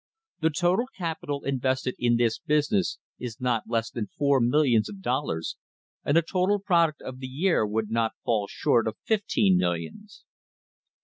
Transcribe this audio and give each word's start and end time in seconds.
The 0.39 0.49
total 0.49 0.87
capital 0.97 1.43
nvested 1.45 1.93
in 1.99 2.17
this 2.17 2.39
business 2.39 2.97
is 3.19 3.39
not 3.39 3.65
less 3.69 3.91
than 3.91 4.07
four 4.17 4.39
millions 4.41 4.89
of 4.89 4.95
lollars 5.05 5.57
and 6.03 6.17
the 6.17 6.23
total 6.23 6.57
product 6.57 7.03
of 7.03 7.19
the 7.19 7.27
year 7.27 7.67
would 7.67 7.91
not 7.91 8.13
fall 8.25 8.47
short 8.49 8.87
if 8.87 8.95
fifteen 9.05 9.57
millions." 9.59 10.23